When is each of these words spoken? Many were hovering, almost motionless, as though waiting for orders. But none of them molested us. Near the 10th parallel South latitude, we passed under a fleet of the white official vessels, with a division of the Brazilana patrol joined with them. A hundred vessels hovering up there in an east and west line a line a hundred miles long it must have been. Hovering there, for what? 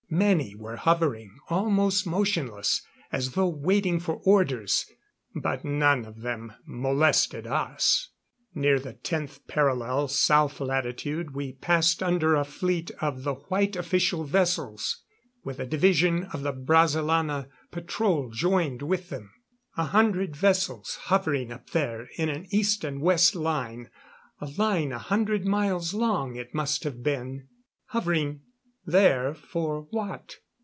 Many 0.13 0.55
were 0.55 0.75
hovering, 0.75 1.37
almost 1.49 2.05
motionless, 2.05 2.85
as 3.13 3.31
though 3.31 3.47
waiting 3.47 3.97
for 3.97 4.15
orders. 4.25 4.85
But 5.33 5.63
none 5.63 6.03
of 6.03 6.19
them 6.19 6.51
molested 6.65 7.47
us. 7.47 8.09
Near 8.53 8.77
the 8.77 8.95
10th 8.95 9.47
parallel 9.47 10.09
South 10.09 10.59
latitude, 10.59 11.33
we 11.33 11.53
passed 11.53 12.03
under 12.03 12.35
a 12.35 12.43
fleet 12.43 12.91
of 12.99 13.23
the 13.23 13.35
white 13.35 13.77
official 13.77 14.25
vessels, 14.25 15.01
with 15.45 15.61
a 15.61 15.65
division 15.65 16.25
of 16.33 16.41
the 16.43 16.51
Brazilana 16.51 17.47
patrol 17.71 18.31
joined 18.31 18.81
with 18.81 19.07
them. 19.07 19.31
A 19.77 19.85
hundred 19.85 20.35
vessels 20.35 20.97
hovering 21.03 21.53
up 21.53 21.69
there 21.69 22.09
in 22.17 22.27
an 22.27 22.47
east 22.49 22.83
and 22.83 22.99
west 22.99 23.33
line 23.33 23.89
a 24.41 24.47
line 24.57 24.91
a 24.91 24.99
hundred 24.99 25.45
miles 25.45 25.93
long 25.93 26.35
it 26.35 26.53
must 26.53 26.83
have 26.83 27.01
been. 27.01 27.47
Hovering 27.91 28.41
there, 28.83 29.31
for 29.35 29.81
what? 29.91 30.37